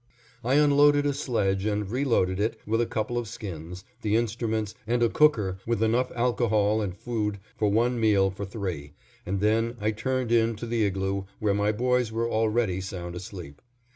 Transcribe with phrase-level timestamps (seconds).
[0.43, 5.03] I unloaded a sledge, and reloaded it with a couple of skins, the instruments, and
[5.03, 8.93] a cooker with enough alcohol and food for one meal for three,
[9.27, 13.61] and then I turned in to the igloo where my boys were already sound asleep.